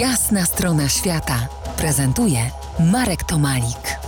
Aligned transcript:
Jasna 0.00 0.44
strona 0.44 0.88
świata 0.88 1.48
prezentuje 1.78 2.38
Marek 2.92 3.24
Tomalik. 3.24 3.98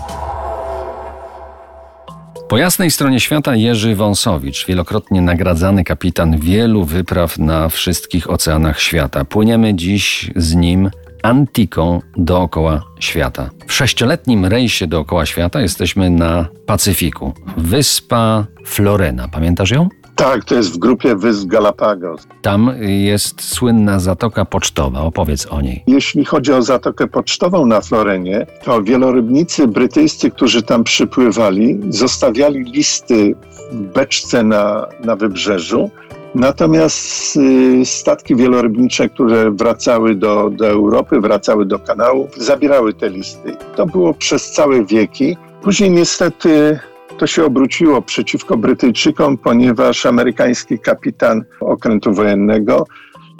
Po 2.48 2.58
jasnej 2.58 2.90
stronie 2.90 3.20
świata 3.20 3.56
Jerzy 3.56 3.94
Wąsowicz, 3.94 4.66
wielokrotnie 4.66 5.20
nagradzany 5.20 5.84
kapitan 5.84 6.38
wielu 6.40 6.84
wypraw 6.84 7.38
na 7.38 7.68
wszystkich 7.68 8.30
oceanach 8.30 8.80
świata. 8.80 9.24
Płyniemy 9.24 9.74
dziś 9.74 10.30
z 10.36 10.54
nim 10.54 10.90
Antiką 11.22 12.00
dookoła 12.16 12.84
świata. 13.00 13.50
W 13.66 13.72
sześcioletnim 13.72 14.46
rejsie 14.46 14.86
dookoła 14.86 15.26
świata 15.26 15.60
jesteśmy 15.60 16.10
na 16.10 16.48
Pacyfiku. 16.66 17.32
Wyspa 17.56 18.46
Florena. 18.66 19.28
Pamiętasz 19.28 19.70
ją? 19.70 19.88
Tak, 20.18 20.44
to 20.44 20.54
jest 20.54 20.74
w 20.74 20.78
grupie 20.78 21.16
Wysp 21.16 21.46
Galapagos. 21.46 22.26
Tam 22.42 22.70
jest 22.80 23.42
słynna 23.42 23.98
Zatoka 23.98 24.44
Pocztowa. 24.44 25.00
Opowiedz 25.00 25.46
o 25.50 25.60
niej. 25.60 25.82
Jeśli 25.86 26.24
chodzi 26.24 26.52
o 26.52 26.62
Zatokę 26.62 27.06
Pocztową 27.06 27.66
na 27.66 27.80
Florenie, 27.80 28.46
to 28.64 28.82
wielorybnicy 28.82 29.68
brytyjscy, 29.68 30.30
którzy 30.30 30.62
tam 30.62 30.84
przypływali, 30.84 31.80
zostawiali 31.88 32.64
listy 32.64 33.34
w 33.72 33.76
beczce 33.76 34.42
na, 34.42 34.86
na 35.04 35.16
wybrzeżu. 35.16 35.90
Natomiast 36.34 37.36
y, 37.36 37.84
statki 37.84 38.36
wielorybnicze, 38.36 39.08
które 39.08 39.50
wracały 39.50 40.14
do, 40.14 40.50
do 40.50 40.68
Europy, 40.68 41.20
wracały 41.20 41.66
do 41.66 41.78
kanałów, 41.78 42.36
zabierały 42.36 42.94
te 42.94 43.10
listy. 43.10 43.56
To 43.76 43.86
było 43.86 44.14
przez 44.14 44.50
całe 44.50 44.84
wieki. 44.84 45.36
Później 45.62 45.90
niestety 45.90 46.78
to 47.18 47.26
się 47.26 47.44
obróciło 47.44 48.02
przeciwko 48.02 48.56
Brytyjczykom, 48.56 49.38
ponieważ 49.38 50.06
amerykański 50.06 50.78
kapitan 50.78 51.44
okrętu 51.60 52.12
wojennego 52.12 52.86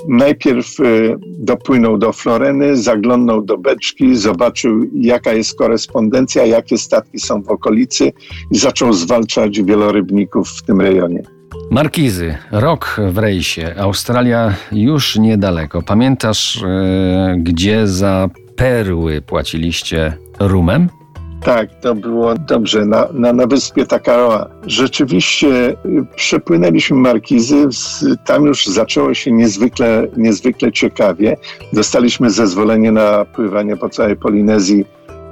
najpierw 0.08 0.80
y, 0.80 1.16
dopłynął 1.38 1.98
do 1.98 2.12
Floreny, 2.12 2.77
zaglądnął 2.77 3.42
do 3.42 3.58
beczki, 3.58 4.16
zobaczył 4.16 4.91
jaka 4.94 5.32
jest 5.32 5.58
korespondencja, 5.58 6.44
jakie 6.44 6.78
statki 6.78 7.20
są 7.20 7.42
w 7.42 7.48
okolicy 7.48 8.12
i 8.50 8.58
zaczął 8.58 8.92
zwalczać 8.92 9.62
wielorybników 9.62 10.48
w 10.48 10.62
tym 10.62 10.80
rejonie. 10.80 11.22
Markizy, 11.70 12.34
rok 12.50 12.97
w 13.12 13.19
rejsie, 13.19 13.75
Australia 13.78 14.55
już 14.72 15.16
niedaleko. 15.16 15.82
Pamiętasz, 15.82 16.62
yy, 16.62 17.42
gdzie 17.42 17.86
za 17.86 18.28
perły 18.56 19.22
płaciliście 19.22 20.16
rumem? 20.41 20.88
Tak, 21.44 21.69
to 21.81 21.94
było 21.94 22.34
dobrze, 22.34 22.84
na, 22.84 23.08
na, 23.12 23.33
na 23.33 23.47
wyspie 23.47 23.86
Takaroa. 23.86 24.48
Rzeczywiście 24.67 25.70
y, 25.70 25.77
przepłynęliśmy 26.17 26.97
Markizy, 26.97 27.69
tam 28.25 28.44
już 28.44 28.67
zaczęło 28.67 29.14
się 29.14 29.33
niezwykle, 29.33 30.06
niezwykle 30.16 30.72
ciekawie. 30.72 31.36
Dostaliśmy 31.72 32.31
zezwolenie 32.31 32.92
na 32.92 33.25
pływanie 33.25 33.77
po 33.77 33.89
całej 33.89 34.16
Polinezji 34.16 34.84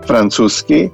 francuskiej 0.07 0.91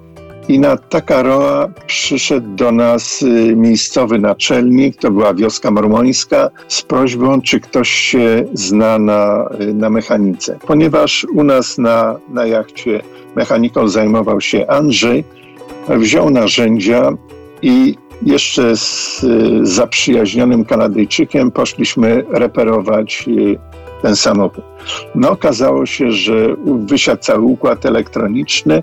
i 0.48 0.58
na 0.58 0.77
Takaroa 0.77 1.68
przyszedł 1.86 2.56
do 2.56 2.72
nas 2.72 3.22
y, 3.22 3.56
miejscowy 3.56 4.18
naczelnik, 4.18 4.96
to 4.96 5.10
była 5.10 5.34
wioska 5.34 5.70
mormońska, 5.70 6.50
z 6.68 6.83
prośbą, 6.83 7.42
czy 7.42 7.60
ktoś 7.60 7.90
się 7.90 8.44
zna 8.52 8.98
na, 8.98 9.50
y, 9.60 9.74
na 9.74 9.90
mechanice. 9.90 10.58
Ponieważ 10.66 11.27
u 11.34 11.44
nas 11.44 11.78
na, 11.78 12.18
na 12.28 12.46
jachcie 12.46 13.02
mechaniką 13.36 13.88
zajmował 13.88 14.41
się 14.41 14.66
Andrzej, 14.66 15.25
wziął 15.88 16.30
narzędzia 16.30 17.12
i 17.62 17.94
jeszcze 18.22 18.77
z 18.77 19.24
y, 19.24 19.66
zaprzyjaźnionym 19.66 20.64
Kanadyjczykiem 20.64 21.50
poszliśmy 21.50 22.24
reperować 22.30 23.28
ten 24.02 24.16
samochód. 24.16 24.64
No 25.14 25.30
okazało 25.30 25.86
się, 25.86 26.12
że 26.12 26.56
wysiadł 26.86 27.22
cały 27.22 27.42
układ 27.42 27.86
elektroniczny, 27.86 28.83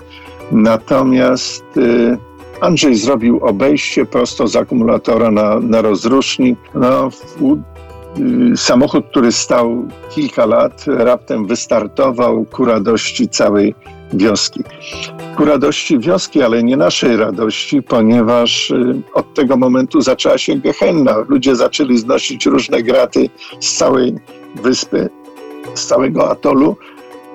Natomiast 0.51 1.77
y, 1.77 2.17
Andrzej 2.61 2.95
zrobił 2.95 3.39
obejście 3.45 4.05
prosto 4.05 4.47
z 4.47 4.55
akumulatora 4.55 5.31
na, 5.31 5.59
na 5.59 5.81
rozrusznik. 5.81 6.59
No, 6.73 7.09
y, 8.53 8.57
samochód, 8.57 9.05
który 9.09 9.31
stał 9.31 9.87
kilka 10.09 10.45
lat, 10.45 10.85
raptem 10.87 11.47
wystartował 11.47 12.45
ku 12.45 12.65
radości 12.65 13.29
całej 13.29 13.75
wioski. 14.13 14.63
Ku 15.37 15.45
radości 15.45 15.99
wioski, 15.99 16.41
ale 16.41 16.63
nie 16.63 16.77
naszej 16.77 17.17
radości, 17.17 17.83
ponieważ 17.83 18.71
y, 18.71 19.01
od 19.13 19.33
tego 19.33 19.57
momentu 19.57 20.01
zaczęła 20.01 20.37
się 20.37 20.55
gehenna. 20.55 21.15
Ludzie 21.27 21.55
zaczęli 21.55 21.97
znosić 21.97 22.45
różne 22.45 22.83
graty 22.83 23.29
z 23.59 23.73
całej 23.73 24.15
wyspy, 24.55 25.09
z 25.75 25.85
całego 25.85 26.31
atolu 26.31 26.77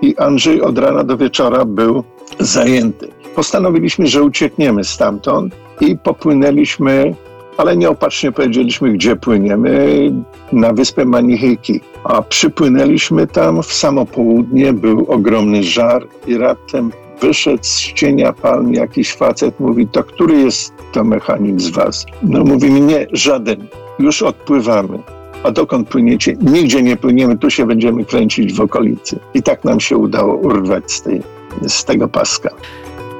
i 0.02 0.16
Andrzej 0.16 0.62
od 0.62 0.78
rana 0.78 1.04
do 1.04 1.16
wieczora 1.16 1.64
był 1.64 2.04
zajęty. 2.40 3.08
Postanowiliśmy, 3.34 4.06
że 4.06 4.22
uciekniemy 4.22 4.84
stamtąd 4.84 5.54
i 5.80 5.98
popłynęliśmy, 5.98 7.14
ale 7.56 7.76
nieopatrznie 7.76 8.32
powiedzieliśmy, 8.32 8.92
gdzie 8.92 9.16
płyniemy, 9.16 10.12
na 10.52 10.72
wyspę 10.72 11.04
Manihiki. 11.04 11.80
A 12.04 12.22
przypłynęliśmy 12.22 13.26
tam 13.26 13.62
w 13.62 13.72
samo 13.72 14.06
południe, 14.06 14.72
był 14.72 15.06
ogromny 15.08 15.62
żar 15.62 16.06
i 16.26 16.38
raptem 16.38 16.90
wyszedł 17.20 17.64
z 17.64 17.92
cienia 17.92 18.32
palm 18.32 18.72
jakiś 18.72 19.12
facet, 19.12 19.60
mówi, 19.60 19.88
to 19.88 20.04
który 20.04 20.34
jest 20.34 20.72
to 20.92 21.04
mechanik 21.04 21.60
z 21.60 21.70
was? 21.70 22.06
No 22.22 22.44
mówimy, 22.44 22.80
nie, 22.80 23.06
żaden, 23.12 23.66
już 23.98 24.22
odpływamy. 24.22 24.98
A 25.42 25.50
dokąd 25.50 25.88
płyniecie? 25.88 26.36
Nigdzie 26.40 26.82
nie 26.82 26.96
płyniemy, 26.96 27.38
tu 27.38 27.50
się 27.50 27.66
będziemy 27.66 28.04
kręcić 28.04 28.52
w 28.52 28.60
okolicy. 28.60 29.18
I 29.34 29.42
tak 29.42 29.64
nam 29.64 29.80
się 29.80 29.96
udało 29.96 30.36
urwać 30.36 30.92
z 30.92 31.02
tej 31.02 31.22
z 31.66 31.84
tego 31.84 32.08
paska. 32.08 32.50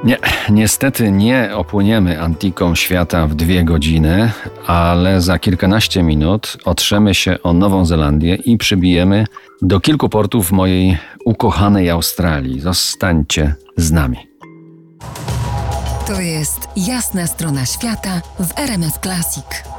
Nie, 0.03 0.17
niestety 0.49 1.11
nie 1.11 1.49
opłyniemy 1.55 2.21
Antiką 2.21 2.75
świata 2.75 3.27
w 3.27 3.35
dwie 3.35 3.63
godziny, 3.63 4.31
ale 4.67 5.21
za 5.21 5.39
kilkanaście 5.39 6.03
minut 6.03 6.57
otrzemy 6.65 7.13
się 7.13 7.37
o 7.43 7.53
Nową 7.53 7.85
Zelandię 7.85 8.35
i 8.35 8.57
przybijemy 8.57 9.25
do 9.61 9.79
kilku 9.79 10.09
portów 10.09 10.51
mojej 10.51 10.97
ukochanej 11.25 11.89
Australii. 11.89 12.59
Zostańcie 12.59 13.55
z 13.77 13.91
nami. 13.91 14.17
To 16.07 16.21
jest 16.21 16.67
jasna 16.75 17.27
strona 17.27 17.65
świata 17.65 18.21
w 18.39 18.59
RMS 18.59 18.99
Classic. 19.01 19.74